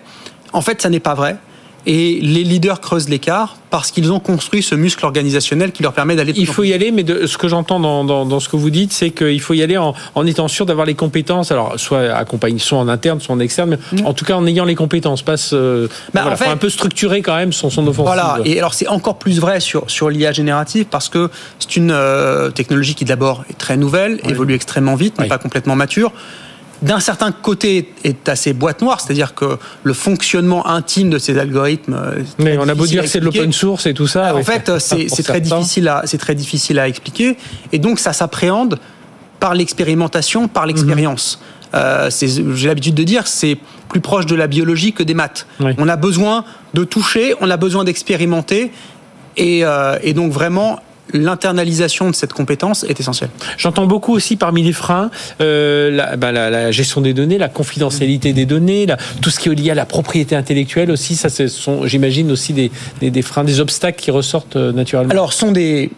En 0.52 0.60
fait, 0.60 0.80
ça 0.80 0.90
n'est 0.90 1.00
pas 1.00 1.14
vrai. 1.14 1.38
Et 1.86 2.18
les 2.20 2.44
leaders 2.44 2.80
creusent 2.80 3.08
l'écart 3.08 3.56
parce 3.70 3.90
qu'ils 3.90 4.12
ont 4.12 4.20
construit 4.20 4.62
ce 4.62 4.74
muscle 4.74 5.04
organisationnel 5.04 5.72
qui 5.72 5.82
leur 5.82 5.92
permet 5.92 6.16
d'aller. 6.16 6.32
Il 6.36 6.46
faut 6.46 6.62
y 6.62 6.72
aller, 6.72 6.92
mais 6.92 7.02
de, 7.02 7.26
ce 7.26 7.36
que 7.36 7.48
j'entends 7.48 7.80
dans, 7.80 8.04
dans, 8.04 8.24
dans, 8.24 8.40
ce 8.40 8.48
que 8.48 8.56
vous 8.56 8.70
dites, 8.70 8.92
c'est 8.92 9.10
qu'il 9.10 9.40
faut 9.40 9.52
y 9.52 9.62
aller 9.62 9.76
en, 9.76 9.94
en 10.14 10.26
étant 10.26 10.48
sûr 10.48 10.64
d'avoir 10.64 10.86
les 10.86 10.94
compétences. 10.94 11.50
Alors, 11.50 11.74
soit 11.78 12.10
accompagné, 12.10 12.58
soit 12.58 12.78
en 12.78 12.88
interne, 12.88 13.20
soit 13.20 13.34
en 13.34 13.40
externe, 13.40 13.76
mais 13.92 14.00
mm. 14.00 14.06
en 14.06 14.14
tout 14.14 14.24
cas 14.24 14.36
en 14.36 14.46
ayant 14.46 14.64
les 14.64 14.76
compétences. 14.76 15.22
Passe, 15.22 15.50
euh, 15.52 15.88
bah, 16.14 16.24
en 16.30 16.36
fait, 16.36 16.46
un 16.46 16.56
peu 16.56 16.70
structurer 16.70 17.20
quand 17.20 17.36
même 17.36 17.52
son, 17.52 17.68
son 17.68 17.86
offensive. 17.86 18.14
Voilà. 18.14 18.38
Et 18.44 18.58
alors, 18.58 18.74
c'est 18.74 18.88
encore 18.88 19.18
plus 19.18 19.40
vrai 19.40 19.60
sur 19.60 19.90
sur 19.90 20.08
l'IA 20.08 20.32
générative 20.32 20.86
parce 20.90 21.08
que 21.08 21.30
c'est 21.58 21.76
une 21.76 21.90
euh, 21.90 22.50
technologie 22.50 22.94
qui 22.94 23.04
d'abord 23.04 23.44
est 23.50 23.58
très 23.58 23.76
nouvelle, 23.76 24.20
évolue 24.28 24.54
extrêmement 24.54 24.94
vite, 24.94 25.18
n'est 25.18 25.28
pas 25.28 25.38
complètement 25.38 25.76
mature 25.76 26.12
d'un 26.84 27.00
certain 27.00 27.32
côté 27.32 27.92
est 28.04 28.28
assez 28.28 28.52
boîte 28.52 28.82
noire, 28.82 29.00
c'est-à-dire 29.00 29.34
que 29.34 29.58
le 29.82 29.92
fonctionnement 29.92 30.66
intime 30.66 31.10
de 31.10 31.18
ces 31.18 31.38
algorithmes. 31.38 31.94
Euh, 31.94 32.22
Mais 32.38 32.58
on 32.58 32.68
a 32.68 32.74
beau 32.74 32.86
dire 32.86 33.02
que 33.02 33.08
c'est 33.08 33.20
de 33.20 33.24
l'open 33.24 33.52
source 33.52 33.86
et 33.86 33.94
tout 33.94 34.06
ça. 34.06 34.34
En 34.34 34.42
fait, 34.42 34.70
c'est 34.78 35.06
très 35.24 35.40
difficile 35.40 35.88
à 35.88 36.02
c'est 36.04 36.18
très 36.18 36.34
difficile 36.34 36.78
à 36.78 36.88
expliquer, 36.88 37.36
et 37.72 37.78
donc 37.78 37.98
ça 37.98 38.12
s'appréhende 38.12 38.78
par 39.40 39.54
l'expérimentation, 39.54 40.48
par 40.48 40.66
l'expérience. 40.66 41.38
Mhm. 41.38 41.54
Euh, 41.74 42.10
j'ai 42.54 42.68
l'habitude 42.68 42.94
de 42.94 43.02
dire, 43.02 43.26
c'est 43.26 43.58
plus 43.88 44.00
proche 44.00 44.26
de 44.26 44.36
la 44.36 44.46
biologie 44.46 44.92
que 44.92 45.02
des 45.02 45.14
maths. 45.14 45.46
On 45.60 45.88
a 45.88 45.96
besoin 45.96 46.44
de 46.72 46.84
toucher, 46.84 47.34
on 47.40 47.50
a 47.50 47.56
besoin 47.56 47.84
d'expérimenter, 47.84 48.70
et, 49.36 49.64
euh, 49.64 49.98
et 50.02 50.12
donc 50.12 50.32
vraiment 50.32 50.80
l'internalisation 51.12 52.10
de 52.10 52.14
cette 52.14 52.32
compétence 52.32 52.84
est 52.84 52.98
essentielle. 52.98 53.30
J'entends 53.58 53.86
beaucoup 53.86 54.12
aussi 54.12 54.36
parmi 54.36 54.62
les 54.62 54.72
freins 54.72 55.10
euh, 55.40 56.16
bah, 56.16 56.32
la, 56.32 56.70
gestion 56.70 57.00
des 57.00 57.12
données, 57.12 57.38
la 57.38 57.48
confidentialité 57.48 58.32
des 58.32 58.46
données, 58.46 58.86
tout 59.20 59.30
ce 59.30 59.38
qui 59.38 59.48
est 59.48 59.54
lié 59.54 59.70
à 59.70 59.74
la 59.74 59.86
propriété 59.86 60.34
intellectuelle 60.34 60.90
aussi. 60.90 61.16
Ça, 61.16 61.28
ce 61.28 61.48
sont, 61.48 61.86
j'imagine, 61.86 62.30
aussi 62.30 62.52
des, 62.52 62.70
des, 63.00 63.22
freins, 63.22 63.44
des 63.44 63.60
obstacles 63.60 64.00
qui 64.00 64.10
ressortent 64.10 64.56
euh, 64.56 64.72
naturellement. 64.72 65.12
Alors, 65.12 65.32
sont 65.32 65.52
des, 65.52 65.90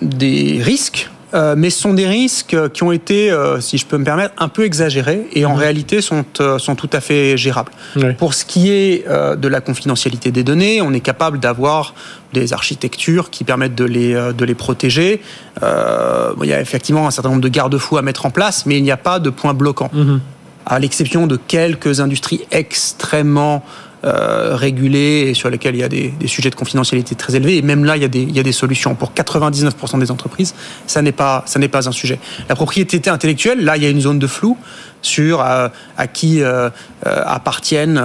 des 0.00 0.60
risques 0.62 1.10
euh, 1.34 1.54
mais 1.56 1.70
ce 1.70 1.80
sont 1.80 1.94
des 1.94 2.06
risques 2.06 2.56
qui 2.72 2.82
ont 2.82 2.92
été, 2.92 3.30
euh, 3.30 3.60
si 3.60 3.78
je 3.78 3.86
peux 3.86 3.96
me 3.96 4.04
permettre, 4.04 4.34
un 4.38 4.48
peu 4.48 4.64
exagérés 4.64 5.26
et 5.32 5.46
en 5.46 5.52
mhm. 5.52 5.58
réalité 5.58 6.00
sont, 6.00 6.24
euh, 6.40 6.58
sont 6.58 6.74
tout 6.74 6.90
à 6.92 7.00
fait 7.00 7.36
gérables. 7.36 7.72
Pour 8.18 8.34
ce 8.34 8.44
qui 8.44 8.70
est 8.70 9.06
de 9.08 9.48
la 9.48 9.60
confidentialité 9.60 10.30
des 10.30 10.44
données, 10.44 10.80
on 10.80 10.92
est 10.92 11.00
capable 11.00 11.38
d'avoir 11.38 11.94
des 12.32 12.52
architectures 12.52 13.30
qui 13.30 13.44
permettent 13.44 13.74
de 13.74 13.84
les, 13.84 14.14
de 14.14 14.44
les 14.44 14.54
protéger. 14.54 15.20
il 15.60 16.48
y 16.48 16.52
a 16.52 16.60
effectivement 16.60 17.06
un 17.06 17.10
certain 17.10 17.30
nombre 17.30 17.42
de 17.42 17.48
garde-fous 17.48 17.96
à 17.96 18.02
mettre 18.02 18.26
en 18.26 18.30
place, 18.30 18.66
mais 18.66 18.78
il 18.78 18.82
n'y 18.82 18.90
a 18.90 18.96
pas 18.96 19.18
de 19.18 19.30
point 19.30 19.54
bloquant. 19.54 19.90
Mhm. 19.92 20.20
À 20.64 20.78
l'exception 20.78 21.26
de 21.26 21.36
quelques 21.36 22.00
industries 22.00 22.42
extrêmement 22.50 23.64
euh, 24.04 24.56
régulés 24.56 25.28
et 25.28 25.34
sur 25.34 25.48
lesquels 25.48 25.76
il 25.76 25.80
y 25.80 25.84
a 25.84 25.88
des, 25.88 26.12
sujets 26.26 26.50
de 26.50 26.56
confidentialité 26.56 27.14
très 27.14 27.36
élevés. 27.36 27.58
Et 27.58 27.62
même 27.62 27.84
là, 27.84 27.96
il 27.96 28.02
y 28.02 28.04
a 28.04 28.08
des, 28.08 28.22
il 28.22 28.36
y 28.36 28.40
a 28.40 28.42
des 28.42 28.50
solutions. 28.50 28.96
Pour 28.96 29.12
99% 29.12 30.00
des 30.00 30.10
entreprises, 30.10 30.56
ça 30.88 31.02
n'est 31.02 31.12
pas, 31.12 31.44
ça 31.46 31.60
n'est 31.60 31.68
pas 31.68 31.88
un 31.88 31.92
sujet. 31.92 32.18
La 32.48 32.56
propriété 32.56 33.08
intellectuelle, 33.08 33.64
là, 33.64 33.76
il 33.76 33.84
y 33.84 33.86
a 33.86 33.90
une 33.90 34.00
zone 34.00 34.18
de 34.18 34.26
flou 34.26 34.58
sur 35.02 35.40
euh, 35.40 35.68
à 35.96 36.08
qui 36.08 36.42
euh, 36.42 36.68
appartiennent 37.04 38.02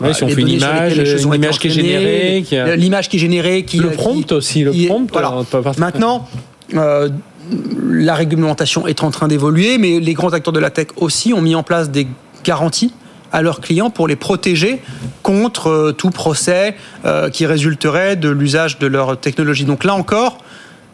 oui, 0.00 0.14
si 0.14 0.22
on 0.22 0.28
fait 0.28 0.40
une 0.42 0.48
image, 0.48 0.96
une 0.96 1.34
image 1.34 1.58
qui 1.58 1.66
est 1.66 1.70
générée, 1.70 2.44
l'image 2.76 3.08
qui 3.08 3.16
est 3.16 3.20
générée, 3.20 3.64
qui 3.64 3.78
le 3.78 3.90
prompt 3.90 4.30
aussi, 4.30 4.62
le 4.62 4.70
prompt. 4.86 5.08
Voilà. 5.10 5.42
Maintenant. 5.78 6.28
la 6.72 8.14
réglementation 8.14 8.86
est 8.86 9.02
en 9.02 9.10
train 9.10 9.26
d'évoluer, 9.26 9.78
mais 9.78 9.98
les 9.98 10.14
grands 10.14 10.32
acteurs 10.32 10.52
de 10.52 10.60
la 10.60 10.70
tech 10.70 10.88
aussi 10.96 11.32
ont 11.32 11.42
mis 11.42 11.56
en 11.56 11.64
place 11.64 11.90
des 11.90 12.06
garanties 12.44 12.92
à 13.36 13.42
leurs 13.42 13.60
clients 13.60 13.90
pour 13.90 14.08
les 14.08 14.16
protéger 14.16 14.80
contre 15.22 15.68
euh, 15.68 15.92
tout 15.92 16.08
procès 16.08 16.74
euh, 17.04 17.28
qui 17.28 17.44
résulterait 17.44 18.16
de 18.16 18.30
l'usage 18.30 18.78
de 18.78 18.86
leur 18.86 19.20
technologie. 19.20 19.66
Donc 19.66 19.84
là 19.84 19.94
encore, 19.94 20.38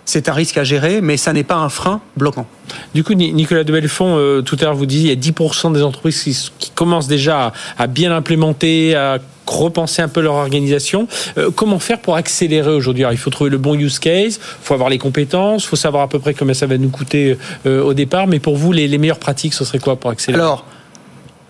c'est 0.04 0.28
un 0.28 0.32
risque 0.32 0.58
à 0.58 0.64
gérer, 0.64 1.00
mais 1.00 1.16
ça 1.16 1.32
n'est 1.32 1.44
pas 1.44 1.54
un 1.54 1.68
frein 1.68 2.00
bloquant. 2.16 2.46
Du 2.94 3.04
coup, 3.04 3.14
Nicolas 3.14 3.64
de 3.64 3.72
Belfond, 3.72 4.16
euh, 4.16 4.42
tout 4.42 4.56
à 4.61 4.64
l'heure, 4.64 4.75
vous 4.75 4.87
disiez 4.87 5.12
il 5.12 5.25
y 5.25 5.28
a 5.28 5.32
10% 5.32 5.72
des 5.72 5.82
entreprises 5.82 6.50
qui, 6.58 6.70
commencent 6.75 7.06
déjà 7.06 7.52
à, 7.78 7.87
bien 7.87 8.11
l'implémenter, 8.11 8.96
à 8.96 9.18
repenser 9.46 10.02
un 10.02 10.08
peu 10.08 10.20
leur 10.20 10.34
organisation. 10.34 11.06
Euh, 11.38 11.50
comment 11.54 11.78
faire 11.78 12.00
pour 12.00 12.16
accélérer 12.16 12.70
aujourd'hui? 12.70 13.04
Il 13.11 13.18
faut 13.18 13.30
trouver 13.30 13.50
le 13.50 13.58
bon 13.58 13.75
use 13.75 13.99
case, 13.99 14.40
il 14.40 14.64
faut 14.64 14.75
avoir 14.75 14.88
les 14.88 14.99
compétences, 14.99 15.64
il 15.64 15.68
faut 15.68 15.76
savoir 15.76 16.02
à 16.02 16.08
peu 16.08 16.18
près 16.18 16.34
combien 16.34 16.54
ça 16.54 16.66
va 16.66 16.78
nous 16.78 16.90
coûter 16.90 17.37
euh, 17.66 17.82
au 17.82 17.94
départ. 17.94 18.26
Mais 18.26 18.40
pour 18.40 18.56
vous, 18.56 18.72
les, 18.72 18.99
meilleures 18.99 19.18
pratiques, 19.18 19.54
ce 19.54 19.64
serait 19.64 19.78
quoi 19.78 19.96
pour 19.96 20.11
accélérer? 20.11 20.42
Alors, 20.42 20.64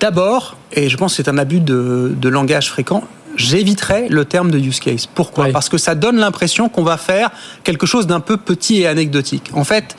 d'abord, 0.02 0.56
et 0.72 0.88
je 0.88 0.96
pense 0.96 1.12
que 1.16 1.22
c'est 1.22 1.30
un 1.30 1.38
abus 1.38 1.60
de, 1.60 2.12
de 2.14 2.28
langage 2.28 2.68
fréquent, 2.68 3.04
j'éviterai 3.36 4.08
le 4.08 4.24
terme 4.24 4.50
de 4.50 4.58
use 4.58 4.80
case. 4.80 5.06
Pourquoi 5.06 5.48
Parce 5.52 5.68
que 5.68 5.78
ça 5.78 5.94
donne 5.94 6.18
l'impression 6.18 6.68
qu'on 6.68 6.82
va 6.82 6.96
faire 6.96 7.30
quelque 7.62 7.86
chose 7.86 8.08
d'un 8.08 8.18
peu 8.18 8.36
petit 8.36 8.82
et 8.82 8.88
anecdotique. 8.88 9.50
En 9.54 9.62
fait, 9.62 9.96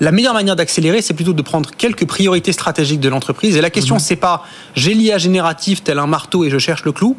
la 0.00 0.12
meilleure 0.12 0.34
manière 0.34 0.54
d'accélérer, 0.54 1.02
c'est 1.02 1.12
plutôt 1.12 1.32
de 1.32 1.42
prendre 1.42 1.70
quelques 1.76 2.06
priorités 2.06 2.52
stratégiques 2.52 3.00
de 3.00 3.08
l'entreprise. 3.08 3.56
Et 3.56 3.60
la 3.60 3.70
question, 3.70 3.96
mhm. 3.96 4.00
c'est 4.00 4.16
pas 4.16 4.44
j'ai 4.76 4.94
l'IA 4.94 5.18
générative 5.18 5.82
tel 5.82 5.98
un 5.98 6.06
marteau 6.06 6.44
et 6.44 6.50
je 6.50 6.58
cherche 6.58 6.84
le 6.84 6.92
clou. 6.92 7.16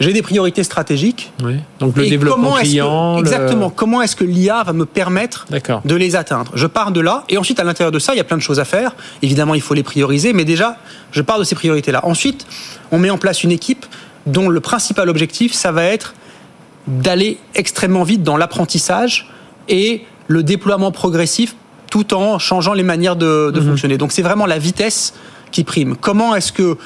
J'ai 0.00 0.12
des 0.12 0.22
priorités 0.22 0.62
stratégiques. 0.62 1.32
Oui. 1.42 1.54
Donc 1.80 1.96
le 1.96 2.08
développement 2.08 2.52
client. 2.54 3.18
exactement. 3.18 3.70
Comment 3.70 4.02
est-ce 4.02 4.16
que 4.16 4.24
l'IA 4.24 4.62
va 4.62 4.72
me 4.72 4.84
permettre 4.84 5.46
de 5.84 5.94
les 5.94 6.16
atteindre? 6.16 6.52
Je 6.54 6.66
pars 6.66 6.92
de 6.92 7.00
là. 7.00 7.24
Et 7.28 7.38
ensuite, 7.38 7.60
à 7.60 7.64
l'intérieur 7.64 7.92
de 7.92 7.98
ça, 7.98 8.14
il 8.14 8.18
y 8.18 8.20
a 8.20 8.24
plein 8.24 8.36
de 8.36 8.42
choses 8.42 8.60
à 8.60 8.64
faire. 8.64 8.94
Évidemment, 9.22 9.54
il 9.54 9.60
faut 9.60 9.74
les 9.74 9.82
prioriser. 9.82 10.32
Mais 10.32 10.44
déjà, 10.44 10.76
je 11.12 11.22
pars 11.22 11.38
de 11.38 11.44
ces 11.44 11.54
priorités-là. 11.54 12.04
Ensuite, 12.04 12.46
on 12.90 12.98
met 12.98 13.10
en 13.10 13.18
place 13.18 13.42
une 13.42 13.52
équipe 13.52 13.86
dont 14.26 14.48
le 14.48 14.60
principal 14.60 15.08
objectif, 15.08 15.52
ça 15.52 15.72
va 15.72 15.84
être 15.84 16.14
d'aller 16.86 17.38
extrêmement 17.54 18.02
vite 18.02 18.22
dans 18.22 18.36
l'apprentissage 18.36 19.28
et 19.68 20.04
le 20.28 20.42
déploiement 20.42 20.92
progressif 20.92 21.54
tout 21.90 22.14
en 22.14 22.38
changeant 22.38 22.74
les 22.74 22.82
manières 22.82 23.16
de, 23.16 23.52
mhm. 23.54 23.68
fonctionner. 23.68 23.98
Donc 23.98 24.12
c'est 24.12 24.22
vraiment 24.22 24.46
la 24.46 24.58
vitesse 24.58 25.14
qui 25.50 25.64
prime. 25.64 25.96
Comment 25.96 26.34
est-ce 26.34 26.52
que 26.52 26.76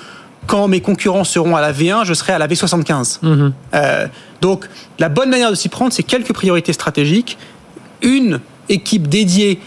quand 0.47 0.69
mes 0.69 0.81
concurrents 0.81 1.25
seront 1.25 1.57
à 1.57 1.61
la 1.61 1.73
V1, 1.73 2.05
je 2.05 2.15
serai 2.15 2.33
à 2.33 2.39
la 2.39 2.49
V75 2.49 3.19
mhm. 3.23 3.53
euh, 3.75 4.07
Donc 4.41 4.69
la 4.99 5.09
bonne 5.09 5.31
manière 5.31 5.51
de 5.51 5.55
s'y 5.55 5.69
prendre, 5.69 5.93
c'est 5.93 6.03
quelques 6.03 6.33
priorités 6.33 6.73
stratégiques, 6.73 7.39
une 8.03 8.41
équipe 8.69 9.09
dédiée 9.09 9.61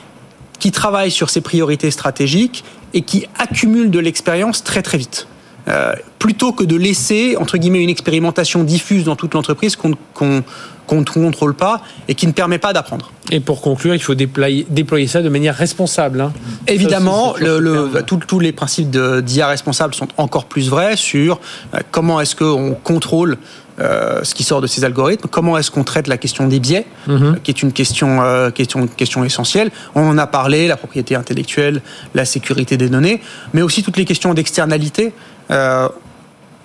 qui 0.59 0.71
travaille 0.71 1.11
sur 1.11 1.29
ces 1.29 1.41
priorités 1.41 1.91
stratégiques 1.91 2.63
et 2.93 3.01
qui 3.01 3.25
accumule 3.37 3.91
de 3.91 3.99
l'expérience 3.99 4.63
très 4.63 4.81
très 4.81 4.97
vite. 4.97 5.27
Euh, 5.67 5.93
plutôt 6.23 6.53
que 6.53 6.63
de 6.63 6.77
laisser 6.77 7.35
entre 7.35 7.57
guillemets 7.57 7.83
une 7.83 7.89
expérimentation 7.89 8.63
diffuse 8.63 9.03
dans 9.03 9.17
toute 9.17 9.33
l'entreprise 9.33 9.75
qu'on 9.75 9.91
qu'on 10.13 10.97
ne 10.99 11.03
contrôle 11.03 11.53
pas 11.53 11.81
et 12.07 12.15
qui 12.15 12.27
ne 12.27 12.31
permet 12.31 12.59
pas 12.59 12.71
d'apprendre. 12.71 13.11
Et 13.31 13.41
pour 13.41 13.61
conclure, 13.61 13.93
il 13.93 14.01
faut 14.01 14.15
déployer, 14.15 14.65
déployer 14.69 15.07
ça 15.07 15.21
de 15.21 15.27
manière 15.29 15.55
responsable. 15.55 16.21
Hein. 16.21 16.33
Évidemment, 16.67 17.35
le, 17.39 17.89
tous 18.03 18.39
les 18.39 18.53
principes 18.53 18.89
d'IA 18.89 19.47
responsable 19.47 19.93
sont 19.95 20.07
encore 20.15 20.45
plus 20.45 20.69
vrais 20.69 20.95
sur 20.95 21.39
euh, 21.73 21.79
comment 21.91 22.21
est-ce 22.21 22.35
qu'on 22.35 22.73
contrôle 22.73 23.37
euh, 23.79 24.23
ce 24.23 24.35
qui 24.35 24.43
sort 24.43 24.61
de 24.61 24.67
ces 24.67 24.83
algorithmes, 24.83 25.27
comment 25.29 25.57
est-ce 25.57 25.71
qu'on 25.71 25.83
traite 25.83 26.07
la 26.07 26.17
question 26.17 26.47
des 26.47 26.59
biais, 26.59 26.85
mhm. 27.07 27.39
qui 27.43 27.49
est 27.51 27.63
une 27.63 27.73
question, 27.73 28.19
question, 28.53 28.87
question 28.87 29.23
essentielle. 29.23 29.71
On 29.95 30.07
en 30.07 30.17
a 30.17 30.27
parlé, 30.27 30.67
la 30.67 30.77
propriété 30.77 31.15
intellectuelle, 31.15 31.81
la 32.13 32.25
sécurité 32.25 32.77
des 32.77 32.87
données, 32.87 33.19
mais 33.53 33.61
aussi 33.61 33.83
toutes 33.83 33.97
les 33.97 34.05
questions 34.05 34.33
d'externalité. 34.33 35.11
Euh, 35.51 35.89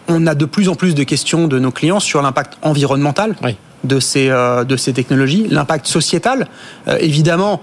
on 0.08 0.26
a 0.26 0.34
de 0.34 0.44
plus 0.44 0.68
en 0.68 0.74
plus 0.74 0.94
de 0.94 1.02
questions 1.04 1.48
de 1.48 1.58
nos 1.58 1.70
clients 1.70 2.00
sur 2.00 2.22
l'impact 2.22 2.58
environnemental 2.62 3.36
de, 3.84 4.00
ces, 4.00 4.28
euh, 4.30 4.64
de 4.64 4.76
ces 4.76 4.92
technologies, 4.92 5.46
l'impact 5.48 5.86
sociétal. 5.86 6.48
Euh, 6.88 6.96
évidemment, 7.00 7.60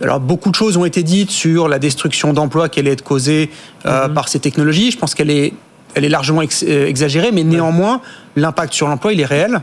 alors 0.00 0.20
beaucoup 0.20 0.50
de 0.50 0.56
choses 0.56 0.76
ont 0.76 0.84
été 0.84 1.02
dites 1.02 1.30
sur 1.30 1.68
la 1.68 1.78
destruction 1.78 2.32
d'emplois 2.32 2.68
qu'elle 2.68 2.88
est 2.88 3.02
causée 3.02 3.50
mhm. 3.84 4.14
par 4.14 4.28
ces 4.28 4.40
technologies. 4.40 4.90
Je 4.90 4.98
pense 4.98 5.14
qu'elle 5.14 5.30
est, 5.30 5.52
elle 5.94 6.04
est 6.04 6.08
largement 6.08 6.42
exagérée, 6.42 7.30
mais 7.32 7.44
néanmoins, 7.44 8.00
l'impact 8.34 8.72
sur 8.72 8.88
l'emploi, 8.88 9.12
il 9.12 9.20
est 9.20 9.26
réel. 9.26 9.60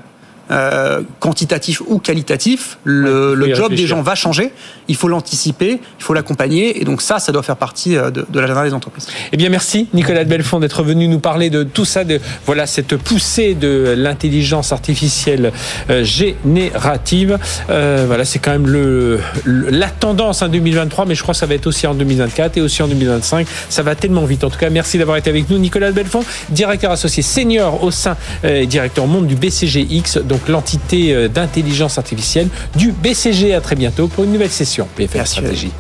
Euh, 0.52 1.02
quantitatif 1.20 1.82
ou 1.88 2.00
qualitatif, 2.00 2.78
le, 2.84 3.54
job 3.56 3.74
des 3.74 3.88
gens 3.88 4.02
va 4.02 4.16
changer. 4.16 4.52
Il 4.90 4.96
faut 4.98 5.08
l'anticiper, 5.08 5.80
il 6.00 6.04
faut 6.04 6.14
l'accompagner, 6.14 6.82
et 6.82 6.84
donc 6.84 7.02
ça, 7.02 7.20
ça 7.20 7.32
doit 7.32 7.44
faire 7.44 7.56
partie 7.56 7.96
euh, 7.96 8.12
de, 8.12 8.26
l'agenda 8.34 8.66
des 8.66 8.74
entreprises. 8.74 9.08
Eh 9.32 9.38
bien, 9.38 9.50
merci 9.50 9.88
Nicolas 9.94 10.26
de 10.26 10.30
Belfond 10.30 10.60
d'être 10.60 10.84
venu 10.84 11.08
nous 11.08 11.20
parler 11.20 11.50
de 11.50 11.64
tout 11.64 11.86
ça, 11.86 12.04
de 12.04 12.20
voilà 12.46 12.66
cette 12.66 12.98
poussée 12.98 13.54
de 13.54 13.96
l'intelligence 13.98 14.74
artificielle 14.74 15.54
euh, 15.90 16.04
générative. 16.04 17.38
voilà, 17.68 18.26
c'est 18.26 18.40
quand 18.40 18.52
même 18.52 18.68
le, 18.68 19.22
la 19.46 19.88
tendance 19.88 20.42
en 20.42 20.50
2023, 20.50 21.06
mais 21.06 21.16
je 21.16 21.22
crois 21.22 21.34
que 21.34 21.40
ça 21.40 21.46
va 21.46 21.54
être 21.54 21.68
aussi 21.68 21.88
en 21.88 21.94
2024 21.94 22.58
et 22.58 22.62
aussi 22.62 22.84
en 22.84 22.88
2025. 22.88 23.48
Ça 23.70 23.84
va 23.84 23.96
tellement 23.96 24.26
vite. 24.26 24.44
En 24.44 24.50
tout 24.50 24.60
cas, 24.60 24.70
merci 24.70 24.98
d'avoir 24.98 25.16
été 25.16 25.30
avec 25.30 25.50
nous, 25.50 25.60
Nicolas 25.60 25.92
de 25.92 25.96
Belfond, 25.96 26.26
directeur 26.50 26.92
associé 26.92 27.24
senior 27.24 27.84
au 27.84 27.92
sein 27.92 28.18
et 28.44 28.66
directeur 28.66 29.08
monde 29.08 29.28
du 29.28 29.36
BCGX. 29.36 30.20
Donc 30.26 30.41
l'entité 30.48 31.14
euh, 31.14 31.28
d'intelligence 31.28 31.98
artificielle 31.98 32.50
du 32.76 32.92
BCG. 32.92 33.54
À 33.54 33.62
très 33.62 33.76
bientôt 33.76 34.08
pour 34.08 34.24
une 34.24 34.34
nouvelle 34.34 34.50
session 34.52 34.88
BFM 34.98 35.26
Stratégie. 35.26 35.72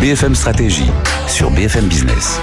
BFM 0.00 0.34
Stratégie 0.34 0.90
sur 1.28 1.50
BFM 1.50 1.86
Business. 1.86 2.40